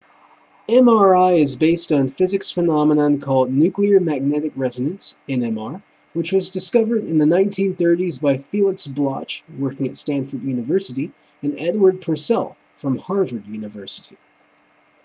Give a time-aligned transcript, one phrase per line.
[0.67, 7.03] mri is based on a physics phenomenon called nuclear magnetic resonance nmr which was discovered
[7.03, 11.11] in the 1930s by felix bloch working at stanford university
[11.43, 14.17] and edward purcell from harvard university